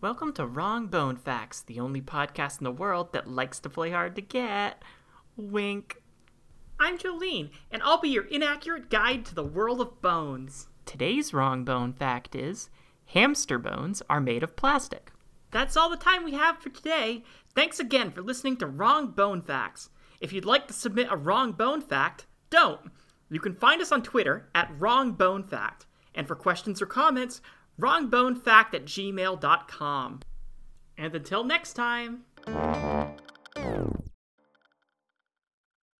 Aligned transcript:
Welcome 0.00 0.32
to 0.34 0.46
Wrong 0.46 0.86
Bone 0.86 1.16
Facts, 1.16 1.62
the 1.62 1.80
only 1.80 2.00
podcast 2.00 2.60
in 2.60 2.64
the 2.64 2.70
world 2.70 3.12
that 3.12 3.28
likes 3.28 3.58
to 3.60 3.68
play 3.68 3.90
hard 3.90 4.14
to 4.14 4.22
get. 4.22 4.82
Wink. 5.36 6.00
I'm 6.78 6.96
Jolene, 6.96 7.50
and 7.70 7.82
I'll 7.82 8.00
be 8.00 8.08
your 8.08 8.24
inaccurate 8.24 8.88
guide 8.88 9.26
to 9.26 9.34
the 9.34 9.42
world 9.42 9.80
of 9.80 10.00
bones. 10.00 10.68
Today's 10.84 11.34
wrong 11.34 11.64
bone 11.64 11.92
fact 11.92 12.34
is 12.34 12.70
hamster 13.06 13.58
bones 13.58 14.02
are 14.08 14.20
made 14.20 14.42
of 14.42 14.56
plastic. 14.56 15.10
That's 15.50 15.76
all 15.76 15.90
the 15.90 15.96
time 15.96 16.24
we 16.24 16.32
have 16.32 16.58
for 16.60 16.70
today. 16.70 17.24
Thanks 17.54 17.80
again 17.80 18.10
for 18.10 18.22
listening 18.22 18.56
to 18.58 18.66
Wrong 18.66 19.08
Bone 19.08 19.42
Facts. 19.42 19.90
If 20.20 20.32
you'd 20.32 20.44
like 20.44 20.66
to 20.68 20.72
submit 20.72 21.08
a 21.10 21.16
wrong 21.16 21.52
bone 21.52 21.80
fact, 21.80 22.26
don't. 22.48 22.80
You 23.30 23.40
can 23.40 23.54
find 23.54 23.82
us 23.82 23.92
on 23.92 24.02
Twitter 24.02 24.48
at 24.54 24.72
WrongBoneFact, 24.78 25.86
And 26.14 26.26
for 26.26 26.36
questions 26.36 26.80
or 26.80 26.86
comments, 26.86 27.40
wrongbonefact 27.80 28.74
at 28.74 28.84
gmail.com. 28.86 30.20
And 30.96 31.14
until 31.14 31.44
next 31.44 31.74
time. 31.74 32.24